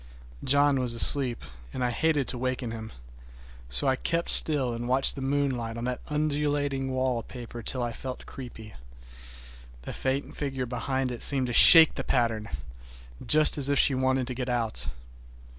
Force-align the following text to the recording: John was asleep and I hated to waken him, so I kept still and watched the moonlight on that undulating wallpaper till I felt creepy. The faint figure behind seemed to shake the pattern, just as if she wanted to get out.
John 0.43 0.79
was 0.79 0.95
asleep 0.95 1.43
and 1.71 1.83
I 1.83 1.91
hated 1.91 2.27
to 2.29 2.37
waken 2.39 2.71
him, 2.71 2.91
so 3.69 3.85
I 3.85 3.95
kept 3.95 4.31
still 4.31 4.73
and 4.73 4.87
watched 4.87 5.13
the 5.13 5.21
moonlight 5.21 5.77
on 5.77 5.83
that 5.83 6.01
undulating 6.07 6.89
wallpaper 6.89 7.61
till 7.61 7.83
I 7.83 7.91
felt 7.93 8.25
creepy. 8.25 8.73
The 9.83 9.93
faint 9.93 10.35
figure 10.35 10.65
behind 10.65 11.15
seemed 11.21 11.45
to 11.45 11.53
shake 11.53 11.93
the 11.93 12.03
pattern, 12.03 12.49
just 13.23 13.59
as 13.59 13.69
if 13.69 13.77
she 13.77 13.93
wanted 13.93 14.25
to 14.25 14.33
get 14.33 14.49
out. 14.49 14.87